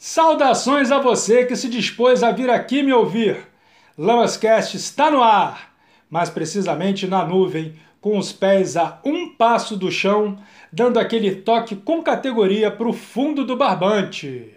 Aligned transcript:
Saudações 0.00 0.92
a 0.92 1.00
você 1.00 1.44
que 1.44 1.56
se 1.56 1.68
dispôs 1.68 2.22
a 2.22 2.30
vir 2.30 2.48
aqui 2.48 2.84
me 2.84 2.92
ouvir. 2.92 3.36
Lamascast 3.98 4.76
está 4.76 5.10
no 5.10 5.20
ar, 5.20 5.74
mais 6.08 6.30
precisamente 6.30 7.08
na 7.08 7.24
nuvem, 7.24 7.74
com 8.00 8.16
os 8.16 8.30
pés 8.30 8.76
a 8.76 9.00
um 9.04 9.30
passo 9.30 9.76
do 9.76 9.90
chão, 9.90 10.38
dando 10.72 11.00
aquele 11.00 11.34
toque 11.34 11.74
com 11.74 12.00
categoria 12.00 12.70
para 12.70 12.88
o 12.88 12.92
fundo 12.92 13.44
do 13.44 13.56
barbante. 13.56 14.54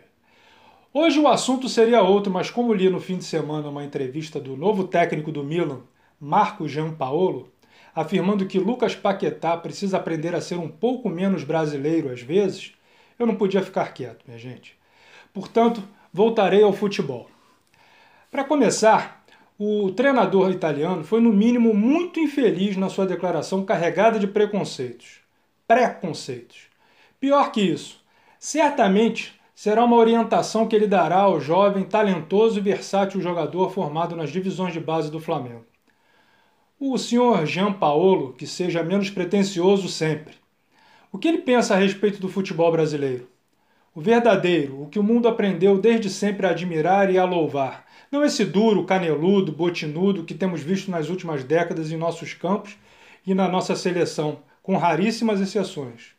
Hoje 0.94 1.18
o 1.18 1.28
assunto 1.28 1.68
seria 1.68 2.04
outro, 2.04 2.32
mas 2.32 2.52
como 2.52 2.72
li 2.72 2.88
no 2.88 3.02
fim 3.02 3.18
de 3.18 3.24
semana 3.24 3.68
uma 3.68 3.84
entrevista 3.84 4.40
do 4.40 4.56
novo 4.56 4.84
técnico 4.84 5.32
do 5.32 5.44
Milan, 5.44 5.82
Marco 6.20 6.68
Giampaolo, 6.68 7.52
afirmando 7.96 8.46
que 8.46 8.60
Lucas 8.60 8.94
Paquetá 8.94 9.58
precisa 9.58 9.98
aprender 9.98 10.36
a 10.36 10.42
ser 10.42 10.60
um 10.60 10.70
pouco 10.70 11.10
menos 11.10 11.44
brasileiro 11.44 12.12
às 12.12 12.22
vezes, 12.22 12.74
eu 13.18 13.26
não 13.26 13.36
podia 13.36 13.64
ficar 13.64 13.92
quieto, 13.92 14.24
minha 14.28 14.38
gente. 14.38 14.80
Portanto, 15.34 15.84
voltarei 16.12 16.64
ao 16.64 16.74
futebol. 16.74 17.30
Para 18.30 18.44
começar, 18.44 19.24
o 19.58 19.92
treinador 19.92 20.52
italiano 20.52 21.04
foi, 21.04 21.22
no 21.22 21.32
mínimo, 21.32 21.74
muito 21.74 22.20
infeliz 22.20 22.76
na 22.76 22.90
sua 22.90 23.06
declaração 23.06 23.64
carregada 23.64 24.18
de 24.18 24.28
preconceitos. 24.28 25.20
Preconceitos. 25.68 26.68
Pior 27.20 27.52
que 27.52 27.62
isso, 27.62 28.04
certamente 28.40 29.40
será 29.54 29.86
uma 29.86 29.98
orientação 29.98 30.68
que 30.68 30.76
ele 30.76 30.88
dará 30.88 31.20
ao 31.20 31.40
jovem, 31.40 31.84
talentoso 31.84 32.58
e 32.58 32.62
versátil 32.62 33.22
jogador 33.22 33.70
formado 33.70 34.16
nas 34.16 34.32
divisões 34.32 34.74
de 34.74 34.80
base 34.80 35.12
do 35.12 35.20
Flamengo. 35.20 35.66
O 36.80 36.98
senhor 36.98 37.46
Jean 37.46 37.72
Paolo, 37.72 38.34
que 38.34 38.48
seja 38.48 38.82
menos 38.82 39.12
pretensioso 39.12 39.88
sempre. 39.88 40.34
O 41.12 41.20
que 41.20 41.28
ele 41.28 41.38
pensa 41.38 41.76
a 41.76 41.78
respeito 41.78 42.20
do 42.20 42.28
futebol 42.28 42.72
brasileiro? 42.72 43.28
O 43.94 44.00
verdadeiro, 44.00 44.82
o 44.82 44.88
que 44.88 44.98
o 44.98 45.04
mundo 45.04 45.28
aprendeu 45.28 45.78
desde 45.78 46.10
sempre 46.10 46.48
a 46.48 46.52
admirar 46.52 47.12
e 47.12 47.18
a 47.18 47.26
louvar. 47.26 47.86
Não 48.10 48.24
esse 48.24 48.46
duro, 48.46 48.86
caneludo, 48.86 49.52
botinudo 49.52 50.24
que 50.24 50.34
temos 50.34 50.62
visto 50.62 50.90
nas 50.90 51.10
últimas 51.10 51.44
décadas 51.44 51.92
em 51.92 51.98
nossos 51.98 52.34
campos 52.34 52.78
e 53.28 53.34
na 53.34 53.50
nossa 53.50 53.76
seleção, 53.76 54.40
com 54.64 54.78
raríssimas 54.78 55.42
exceções. 55.42 56.16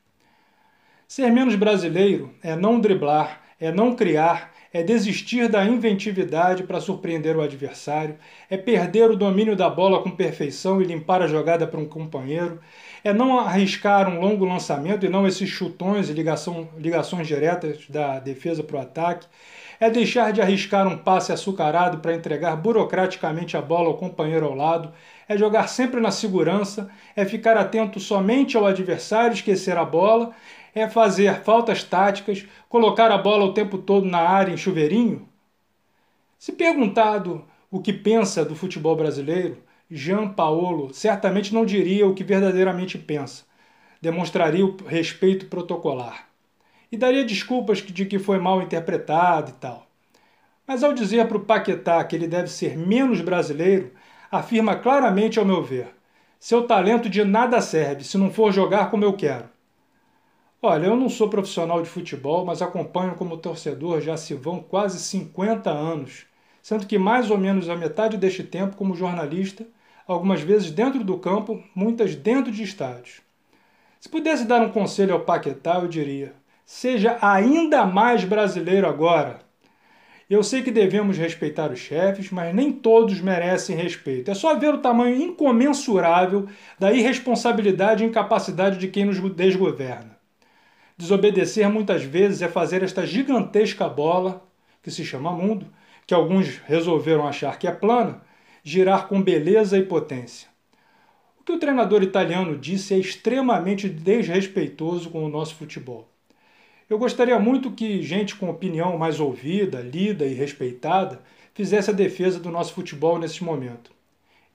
Ser 1.08 1.30
menos 1.30 1.54
brasileiro 1.54 2.34
é 2.42 2.54
não 2.54 2.78
driblar, 2.78 3.40
é 3.58 3.72
não 3.72 3.96
criar, 3.96 4.51
é 4.72 4.82
desistir 4.82 5.48
da 5.48 5.64
inventividade 5.64 6.62
para 6.62 6.80
surpreender 6.80 7.36
o 7.36 7.42
adversário, 7.42 8.16
é 8.48 8.56
perder 8.56 9.10
o 9.10 9.16
domínio 9.16 9.54
da 9.54 9.68
bola 9.68 10.02
com 10.02 10.10
perfeição 10.10 10.80
e 10.80 10.84
limpar 10.84 11.22
a 11.22 11.26
jogada 11.26 11.66
para 11.66 11.78
um 11.78 11.86
companheiro, 11.86 12.60
é 13.04 13.12
não 13.12 13.38
arriscar 13.38 14.08
um 14.08 14.20
longo 14.20 14.44
lançamento 14.44 15.04
e 15.04 15.08
não 15.08 15.26
esses 15.26 15.48
chutões 15.48 16.08
e 16.08 16.12
ligação, 16.12 16.68
ligações 16.78 17.26
diretas 17.26 17.86
da 17.88 18.18
defesa 18.18 18.62
para 18.62 18.76
o 18.76 18.80
ataque, 18.80 19.26
é 19.80 19.90
deixar 19.90 20.32
de 20.32 20.40
arriscar 20.40 20.86
um 20.86 20.96
passe 20.96 21.32
açucarado 21.32 21.98
para 21.98 22.14
entregar 22.14 22.54
burocraticamente 22.56 23.56
a 23.56 23.60
bola 23.60 23.88
ao 23.88 23.96
companheiro 23.96 24.46
ao 24.46 24.54
lado, 24.54 24.92
é 25.28 25.36
jogar 25.36 25.68
sempre 25.68 26.00
na 26.00 26.12
segurança, 26.12 26.88
é 27.16 27.24
ficar 27.24 27.56
atento 27.56 27.98
somente 27.98 28.56
ao 28.56 28.64
adversário, 28.64 29.34
esquecer 29.34 29.76
a 29.76 29.84
bola, 29.84 30.32
é 30.74 30.88
fazer 30.88 31.42
faltas 31.42 31.84
táticas, 31.84 32.46
colocar 32.68 33.10
a 33.10 33.18
bola 33.18 33.44
o 33.44 33.54
tempo 33.54 33.78
todo 33.78 34.06
na 34.06 34.20
área 34.20 34.52
em 34.52 34.56
chuveirinho? 34.56 35.28
Se 36.38 36.52
perguntado 36.52 37.44
o 37.70 37.80
que 37.80 37.92
pensa 37.92 38.44
do 38.44 38.56
futebol 38.56 38.96
brasileiro, 38.96 39.58
Jean 39.90 40.28
Paolo 40.28 40.92
certamente 40.92 41.52
não 41.52 41.64
diria 41.66 42.06
o 42.06 42.14
que 42.14 42.24
verdadeiramente 42.24 42.98
pensa, 42.98 43.44
demonstraria 44.00 44.64
o 44.64 44.76
respeito 44.86 45.46
protocolar 45.46 46.28
e 46.92 46.96
daria 46.96 47.24
desculpas 47.24 47.78
de 47.78 48.04
que 48.04 48.18
foi 48.18 48.38
mal 48.38 48.60
interpretado 48.60 49.50
e 49.50 49.54
tal. 49.54 49.86
Mas 50.66 50.84
ao 50.84 50.92
dizer 50.92 51.26
para 51.26 51.38
o 51.38 51.44
Paquetá 51.44 52.04
que 52.04 52.14
ele 52.14 52.28
deve 52.28 52.48
ser 52.48 52.76
menos 52.76 53.22
brasileiro, 53.22 53.92
afirma 54.30 54.76
claramente, 54.76 55.38
ao 55.38 55.44
meu 55.44 55.62
ver, 55.62 55.88
seu 56.38 56.66
talento 56.66 57.08
de 57.08 57.24
nada 57.24 57.60
serve 57.60 58.04
se 58.04 58.18
não 58.18 58.30
for 58.30 58.52
jogar 58.52 58.90
como 58.90 59.04
eu 59.04 59.14
quero. 59.14 59.48
Olha, 60.64 60.86
eu 60.86 60.94
não 60.94 61.08
sou 61.08 61.28
profissional 61.28 61.82
de 61.82 61.88
futebol, 61.88 62.44
mas 62.44 62.62
acompanho 62.62 63.16
como 63.16 63.36
torcedor 63.36 64.00
já 64.00 64.16
se 64.16 64.32
vão 64.32 64.60
quase 64.60 65.00
50 65.00 65.68
anos, 65.68 66.24
sendo 66.62 66.86
que 66.86 66.96
mais 66.96 67.32
ou 67.32 67.36
menos 67.36 67.68
a 67.68 67.74
metade 67.74 68.16
deste 68.16 68.44
tempo 68.44 68.76
como 68.76 68.94
jornalista, 68.94 69.66
algumas 70.06 70.40
vezes 70.40 70.70
dentro 70.70 71.02
do 71.02 71.18
campo, 71.18 71.60
muitas 71.74 72.14
dentro 72.14 72.52
de 72.52 72.62
estádios. 72.62 73.22
Se 73.98 74.08
pudesse 74.08 74.44
dar 74.44 74.62
um 74.62 74.70
conselho 74.70 75.14
ao 75.14 75.22
Paquetá, 75.22 75.80
eu 75.80 75.88
diria: 75.88 76.32
seja 76.64 77.18
ainda 77.20 77.84
mais 77.84 78.22
brasileiro 78.24 78.86
agora. 78.86 79.40
Eu 80.30 80.44
sei 80.44 80.62
que 80.62 80.70
devemos 80.70 81.18
respeitar 81.18 81.72
os 81.72 81.80
chefes, 81.80 82.30
mas 82.30 82.54
nem 82.54 82.70
todos 82.70 83.20
merecem 83.20 83.74
respeito. 83.74 84.30
É 84.30 84.34
só 84.34 84.54
ver 84.54 84.72
o 84.72 84.78
tamanho 84.78 85.20
incomensurável 85.20 86.46
da 86.78 86.92
irresponsabilidade 86.92 88.04
e 88.04 88.06
incapacidade 88.06 88.78
de 88.78 88.86
quem 88.86 89.04
nos 89.04 89.18
desgoverna. 89.34 90.21
Desobedecer 91.02 91.68
muitas 91.68 92.04
vezes 92.04 92.42
é 92.42 92.48
fazer 92.48 92.80
esta 92.80 93.04
gigantesca 93.04 93.88
bola, 93.88 94.40
que 94.80 94.88
se 94.88 95.04
chama 95.04 95.32
mundo, 95.32 95.66
que 96.06 96.14
alguns 96.14 96.58
resolveram 96.58 97.26
achar 97.26 97.58
que 97.58 97.66
é 97.66 97.72
plana, 97.72 98.22
girar 98.62 99.08
com 99.08 99.20
beleza 99.20 99.76
e 99.76 99.82
potência. 99.82 100.46
O 101.40 101.42
que 101.42 101.50
o 101.50 101.58
treinador 101.58 102.04
italiano 102.04 102.56
disse 102.56 102.94
é 102.94 102.98
extremamente 102.98 103.88
desrespeitoso 103.88 105.10
com 105.10 105.24
o 105.24 105.28
nosso 105.28 105.56
futebol. 105.56 106.08
Eu 106.88 107.00
gostaria 107.00 107.36
muito 107.36 107.72
que 107.72 108.00
gente 108.00 108.36
com 108.36 108.48
opinião 108.48 108.96
mais 108.96 109.18
ouvida, 109.18 109.80
lida 109.80 110.24
e 110.24 110.34
respeitada 110.34 111.20
fizesse 111.52 111.90
a 111.90 111.92
defesa 111.92 112.38
do 112.38 112.48
nosso 112.48 112.74
futebol 112.74 113.18
nesse 113.18 113.42
momento. 113.42 113.90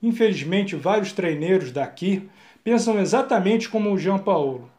Infelizmente, 0.02 0.74
vários 0.76 1.12
treineiros 1.12 1.70
daqui 1.70 2.26
pensam 2.64 2.98
exatamente 2.98 3.68
como 3.68 3.92
o 3.92 3.98
Jean 3.98 4.16
Paulo 4.16 4.70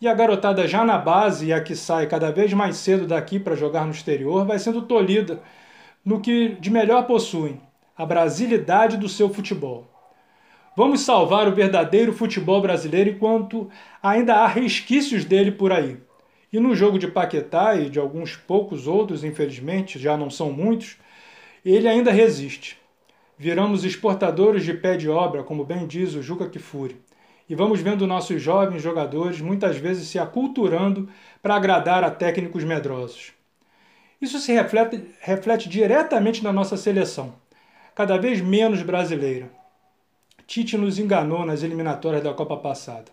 e 0.00 0.08
a 0.08 0.14
garotada 0.14 0.66
já 0.66 0.84
na 0.84 0.96
base 0.96 1.46
e 1.46 1.52
a 1.52 1.60
que 1.60 1.76
sai 1.76 2.06
cada 2.06 2.32
vez 2.32 2.52
mais 2.54 2.76
cedo 2.76 3.06
daqui 3.06 3.38
para 3.38 3.54
jogar 3.54 3.84
no 3.84 3.92
exterior 3.92 4.46
vai 4.46 4.58
sendo 4.58 4.82
tolhida 4.82 5.42
no 6.02 6.20
que 6.20 6.56
de 6.60 6.70
melhor 6.70 7.06
possuem, 7.06 7.60
a 7.94 8.06
brasilidade 8.06 8.96
do 8.96 9.08
seu 9.08 9.28
futebol. 9.28 9.86
Vamos 10.74 11.02
salvar 11.02 11.46
o 11.46 11.54
verdadeiro 11.54 12.12
futebol 12.14 12.62
brasileiro 12.62 13.10
enquanto 13.10 13.68
ainda 14.02 14.36
há 14.36 14.46
resquícios 14.46 15.26
dele 15.26 15.52
por 15.52 15.70
aí. 15.70 15.98
E 16.50 16.58
no 16.58 16.74
jogo 16.74 16.98
de 16.98 17.06
Paquetá 17.06 17.76
e 17.76 17.90
de 17.90 17.98
alguns 17.98 18.34
poucos 18.34 18.86
outros, 18.86 19.22
infelizmente, 19.22 19.98
já 19.98 20.16
não 20.16 20.30
são 20.30 20.50
muitos, 20.50 20.96
ele 21.62 21.86
ainda 21.86 22.10
resiste. 22.10 22.78
Viramos 23.36 23.84
exportadores 23.84 24.64
de 24.64 24.72
pé 24.72 24.96
de 24.96 25.08
obra, 25.10 25.42
como 25.42 25.64
bem 25.64 25.86
diz 25.86 26.14
o 26.14 26.22
Juca 26.22 26.48
Kifuri 26.48 26.96
e 27.50 27.54
vamos 27.56 27.80
vendo 27.80 28.06
nossos 28.06 28.40
jovens 28.40 28.80
jogadores 28.80 29.40
muitas 29.40 29.76
vezes 29.76 30.06
se 30.06 30.20
aculturando 30.20 31.08
para 31.42 31.56
agradar 31.56 32.04
a 32.04 32.10
técnicos 32.10 32.62
medrosos. 32.62 33.32
Isso 34.22 34.38
se 34.38 34.52
reflete, 34.52 35.04
reflete 35.20 35.68
diretamente 35.68 36.44
na 36.44 36.52
nossa 36.52 36.76
seleção, 36.76 37.34
cada 37.92 38.16
vez 38.16 38.40
menos 38.40 38.82
brasileira. 38.82 39.50
Tite 40.46 40.78
nos 40.78 41.00
enganou 41.00 41.44
nas 41.44 41.64
eliminatórias 41.64 42.22
da 42.22 42.32
Copa 42.32 42.56
passada. 42.56 43.10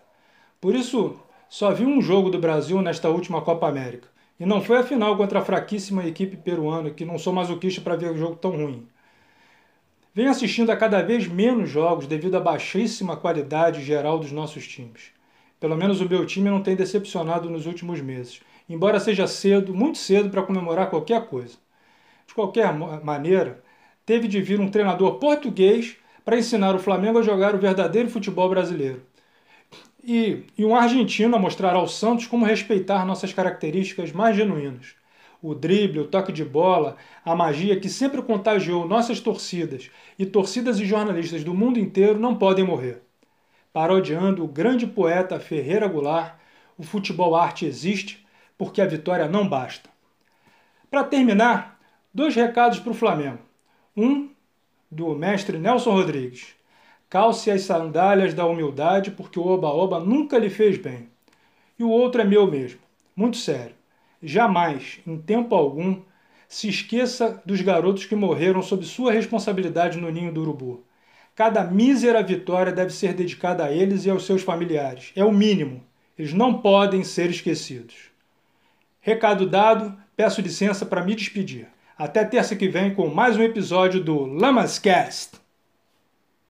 Por 0.60 0.72
isso, 0.72 1.18
só 1.48 1.72
vi 1.72 1.84
um 1.84 2.00
jogo 2.00 2.30
do 2.30 2.38
Brasil 2.38 2.80
nesta 2.80 3.08
última 3.08 3.42
Copa 3.42 3.66
América. 3.66 4.06
E 4.38 4.46
não 4.46 4.60
foi 4.60 4.78
a 4.78 4.84
final 4.84 5.16
contra 5.16 5.40
a 5.40 5.44
fraquíssima 5.44 6.06
equipe 6.06 6.36
peruana, 6.36 6.90
que 6.90 7.04
não 7.04 7.18
sou 7.18 7.32
masoquista 7.32 7.80
para 7.80 7.96
ver 7.96 8.12
um 8.12 8.16
jogo 8.16 8.36
tão 8.36 8.52
ruim. 8.52 8.86
Venho 10.18 10.30
assistindo 10.30 10.70
a 10.70 10.76
cada 10.76 11.00
vez 11.00 11.28
menos 11.28 11.70
jogos 11.70 12.08
devido 12.08 12.36
à 12.36 12.40
baixíssima 12.40 13.16
qualidade 13.16 13.84
geral 13.84 14.18
dos 14.18 14.32
nossos 14.32 14.66
times. 14.66 15.12
Pelo 15.60 15.76
menos 15.76 16.00
o 16.00 16.08
meu 16.08 16.26
time 16.26 16.50
não 16.50 16.60
tem 16.60 16.74
decepcionado 16.74 17.48
nos 17.48 17.66
últimos 17.66 18.00
meses, 18.00 18.40
embora 18.68 18.98
seja 18.98 19.28
cedo, 19.28 19.72
muito 19.72 19.96
cedo 19.96 20.28
para 20.28 20.42
comemorar 20.42 20.90
qualquer 20.90 21.24
coisa. 21.28 21.56
De 22.26 22.34
qualquer 22.34 22.74
maneira, 23.04 23.62
teve 24.04 24.26
de 24.26 24.42
vir 24.42 24.58
um 24.58 24.68
treinador 24.68 25.20
português 25.20 25.96
para 26.24 26.36
ensinar 26.36 26.74
o 26.74 26.80
Flamengo 26.80 27.20
a 27.20 27.22
jogar 27.22 27.54
o 27.54 27.58
verdadeiro 27.58 28.10
futebol 28.10 28.48
brasileiro. 28.48 29.00
E, 30.02 30.42
e 30.58 30.64
um 30.64 30.74
argentino 30.74 31.36
a 31.36 31.38
mostrar 31.38 31.76
ao 31.76 31.86
Santos 31.86 32.26
como 32.26 32.44
respeitar 32.44 33.06
nossas 33.06 33.32
características 33.32 34.10
mais 34.10 34.36
genuínas 34.36 34.97
o 35.42 35.54
drible, 35.54 36.00
o 36.00 36.08
toque 36.08 36.32
de 36.32 36.44
bola, 36.44 36.96
a 37.24 37.34
magia 37.34 37.78
que 37.78 37.88
sempre 37.88 38.22
contagiou 38.22 38.86
nossas 38.86 39.20
torcidas 39.20 39.90
e 40.18 40.26
torcidas 40.26 40.80
e 40.80 40.84
jornalistas 40.84 41.44
do 41.44 41.54
mundo 41.54 41.78
inteiro 41.78 42.18
não 42.18 42.34
podem 42.34 42.64
morrer. 42.64 43.02
Parodiando 43.72 44.44
o 44.44 44.48
grande 44.48 44.86
poeta 44.86 45.38
Ferreira 45.38 45.86
Goulart, 45.86 46.34
o 46.76 46.82
futebol 46.82 47.36
arte 47.36 47.66
existe 47.66 48.26
porque 48.56 48.80
a 48.80 48.86
vitória 48.86 49.28
não 49.28 49.48
basta. 49.48 49.88
Para 50.90 51.04
terminar, 51.04 51.78
dois 52.12 52.34
recados 52.34 52.80
para 52.80 52.90
o 52.90 52.94
Flamengo. 52.94 53.38
Um 53.96 54.30
do 54.90 55.14
mestre 55.14 55.58
Nelson 55.58 55.92
Rodrigues. 55.92 56.54
Calce 57.08 57.50
as 57.50 57.62
sandálias 57.62 58.34
da 58.34 58.44
humildade 58.46 59.10
porque 59.10 59.38
o 59.38 59.46
oba-oba 59.46 60.00
nunca 60.00 60.38
lhe 60.38 60.50
fez 60.50 60.76
bem. 60.76 61.08
E 61.78 61.84
o 61.84 61.90
outro 61.90 62.20
é 62.20 62.24
meu 62.24 62.46
mesmo, 62.50 62.80
muito 63.14 63.36
sério. 63.36 63.77
Jamais, 64.22 65.00
em 65.06 65.16
tempo 65.16 65.54
algum, 65.54 66.02
se 66.48 66.68
esqueça 66.68 67.40
dos 67.44 67.60
garotos 67.60 68.04
que 68.04 68.16
morreram 68.16 68.62
sob 68.62 68.84
sua 68.84 69.12
responsabilidade 69.12 69.98
no 69.98 70.10
ninho 70.10 70.32
do 70.32 70.40
urubu. 70.40 70.84
Cada 71.36 71.62
mísera 71.62 72.22
vitória 72.22 72.72
deve 72.72 72.92
ser 72.92 73.14
dedicada 73.14 73.64
a 73.64 73.72
eles 73.72 74.04
e 74.04 74.10
aos 74.10 74.26
seus 74.26 74.42
familiares. 74.42 75.12
É 75.14 75.24
o 75.24 75.30
mínimo. 75.30 75.84
Eles 76.18 76.32
não 76.32 76.60
podem 76.60 77.04
ser 77.04 77.30
esquecidos. 77.30 77.94
Recado 79.00 79.46
dado, 79.46 79.96
peço 80.16 80.40
licença 80.40 80.84
para 80.84 81.04
me 81.04 81.14
despedir. 81.14 81.68
Até 81.96 82.24
terça 82.24 82.56
que 82.56 82.68
vem 82.68 82.92
com 82.94 83.06
mais 83.08 83.36
um 83.36 83.42
episódio 83.42 84.02
do 84.02 84.24
Lamascast. 84.24 85.36